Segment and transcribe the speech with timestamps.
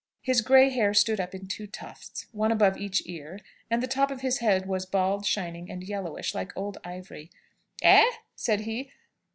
[0.23, 4.09] His grey hair stood up in two tufts, one above each ear, and the top
[4.09, 7.29] of his head was bald, shining, and yellowish, like old ivory.
[7.83, 8.91] "Eh?" said he.